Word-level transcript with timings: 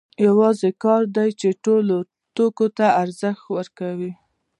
یوازې 0.25 0.69
کار 0.83 1.01
دی 1.15 1.29
چې 1.39 1.49
ټولو 1.65 1.97
توکو 2.35 2.67
ته 2.77 2.87
ارزښت 3.01 3.43
ورکوي 3.57 4.11